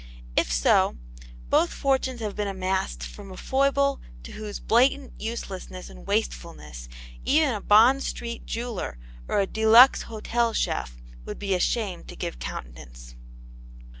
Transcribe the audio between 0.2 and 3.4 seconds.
If so, both fortunes have been amassed from a